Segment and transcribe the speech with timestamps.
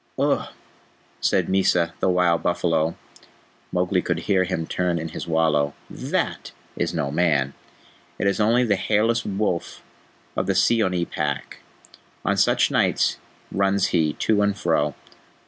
[0.17, 0.47] "Uhh!"
[1.19, 2.95] said Mysa the Wild Buffalo
[3.71, 7.53] (Mowgli could hear him turn in his wallow), "THAT is no man.
[8.17, 9.83] It is only the hairless wolf
[10.35, 11.59] of the Seeonee Pack.
[12.25, 13.19] On such nights
[13.51, 14.95] runs he to and fro."